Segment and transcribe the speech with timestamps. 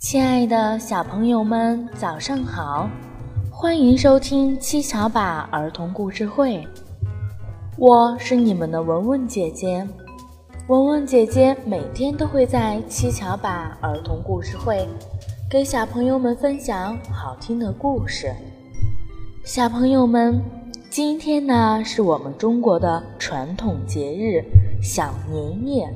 [0.00, 2.88] 亲爱的小朋友们，早上好！
[3.50, 6.66] 欢迎收听七巧板儿童故事会，
[7.76, 9.86] 我是你们的文文姐姐。
[10.68, 14.88] 文文姐姐每天都会在七巧板儿童故事会
[15.50, 18.34] 给小朋友们分享好听的故事。
[19.44, 20.40] 小朋友们，
[20.88, 24.42] 今天呢是我们中国的传统节日
[24.82, 25.92] 小年夜。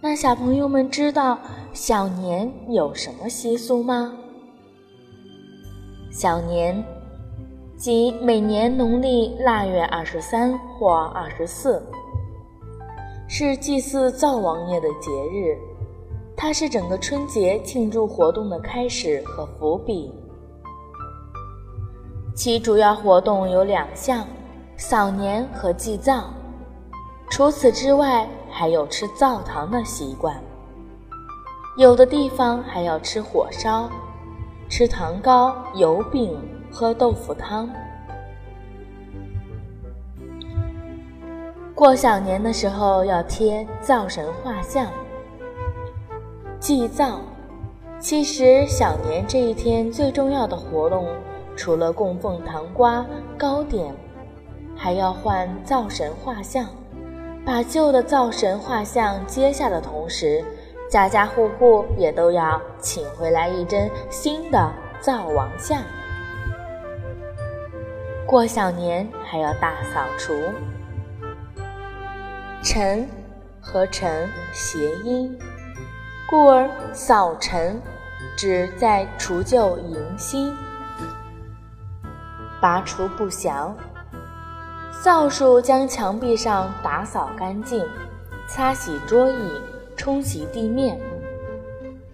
[0.00, 1.38] 那小朋友们知道
[1.74, 4.12] 小年有什么习俗吗？
[6.08, 6.84] 小年
[7.76, 11.82] 即每年农历腊月二十三或二十四，
[13.28, 15.58] 是祭祀灶王爷的节日，
[16.36, 20.14] 它是整个春节庆祝活动的开始和伏笔。
[22.36, 24.24] 其主要活动有两项：
[24.76, 26.30] 扫年和祭灶。
[27.28, 30.40] 除此之外，还有吃灶糖的习惯。
[31.76, 33.90] 有的地方还要吃火烧、
[34.68, 36.38] 吃糖糕、油饼、
[36.70, 37.68] 喝豆腐汤。
[41.74, 44.86] 过小年的时候要贴灶神画像，
[46.60, 47.20] 祭灶。
[47.98, 51.06] 其实小年这一天最重要的活动。
[51.56, 53.06] 除了供奉糖瓜、
[53.38, 53.94] 糕点，
[54.76, 56.66] 还要换灶神画像。
[57.44, 60.44] 把旧的灶神画像揭下的同时，
[60.94, 65.82] 家家户户也都要请回来一尊新的灶王像。
[68.24, 70.32] 过小年还要大扫除。
[72.62, 73.08] 尘
[73.60, 75.36] 和尘谐音，
[76.30, 77.82] 故而扫尘
[78.36, 80.54] 指在除旧迎新。
[82.60, 83.76] 拔除不祥，
[84.92, 87.84] 扫帚将墙壁上打扫干净，
[88.46, 89.60] 擦洗桌椅，
[89.96, 90.98] 冲洗地面。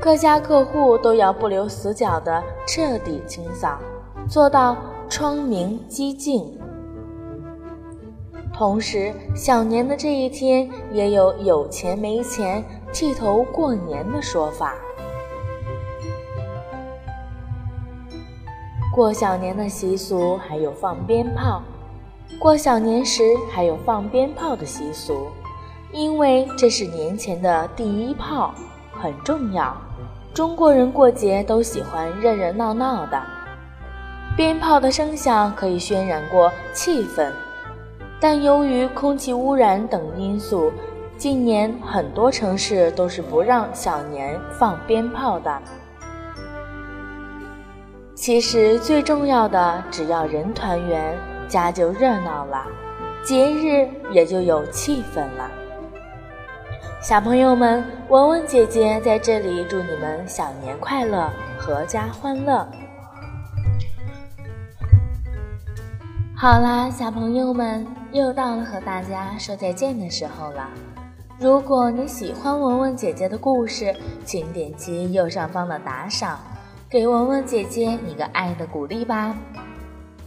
[0.00, 3.78] 各家各户都要不留死角的彻底清扫，
[4.28, 4.76] 做到
[5.08, 6.58] 窗明几净。
[8.52, 14.74] 同时，小年的这一天也有有钱没钱剃头过年的说法。
[18.94, 21.62] 过小年的习俗还有放鞭炮。
[22.38, 25.26] 过小年时还有放鞭炮的习俗，
[25.92, 28.54] 因为这是年前的第一炮，
[28.92, 29.76] 很重要。
[30.34, 33.22] 中国人过节都喜欢热热闹闹的，
[34.36, 37.30] 鞭炮的声响可以渲染过气氛。
[38.20, 40.72] 但由于空气污染等因素，
[41.16, 45.62] 近年很多城市都是不让小年放鞭炮的。
[48.14, 51.16] 其实最重要的，只要人团圆，
[51.48, 52.66] 家就热闹了，
[53.22, 55.50] 节日也就有气氛了。
[57.02, 61.30] 小朋友们，文文姐姐在这里祝你们小年快乐，
[61.60, 62.66] 阖家欢乐。
[66.34, 70.68] 好啦，小朋友们，又到了和大家说再见的时候了。
[71.38, 76.38] 如果你喜欢文文姐姐的故事，请点击右上方的打赏。
[76.88, 79.34] 给文文姐姐你个爱的鼓励吧！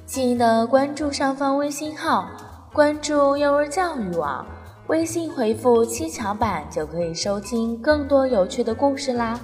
[0.06, 2.28] 记得关注上方微信号，
[2.72, 4.46] 关注幼儿教育网，
[4.90, 9.40] 微信回复“七巧板”就可以收听更多有趣的故事啦！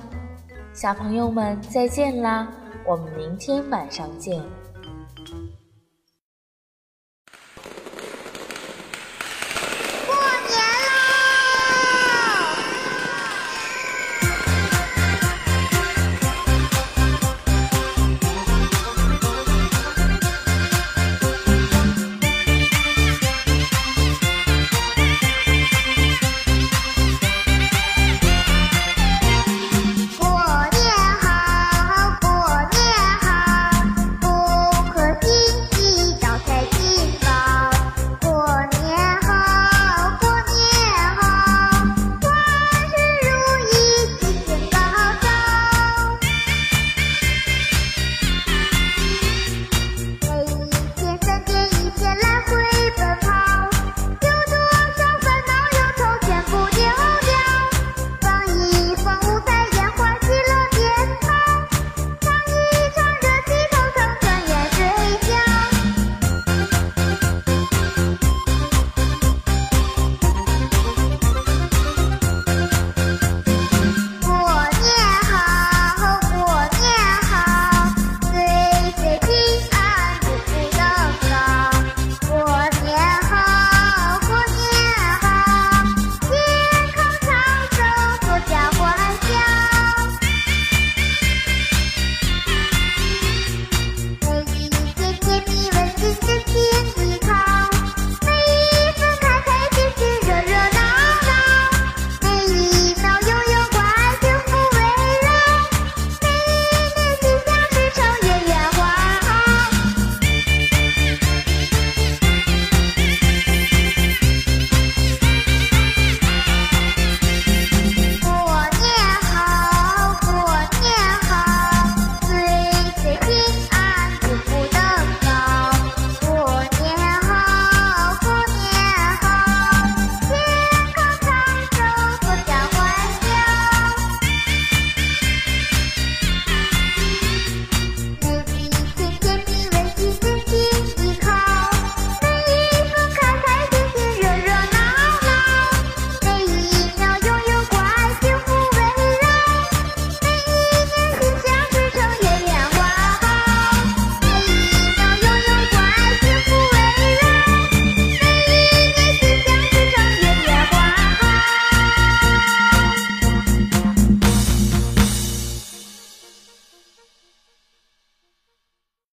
[0.74, 2.52] 小朋友们再见啦，
[2.84, 4.42] 我们明天晚上见。